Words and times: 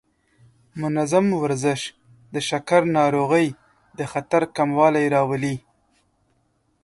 منظم 0.81 1.25
ورزش 1.43 1.81
د 2.33 2.35
شکر 2.49 2.81
ناروغۍ 2.97 3.47
د 3.97 3.99
خطر 4.11 4.41
کموالی 4.55 5.05
راولي. 5.15 5.55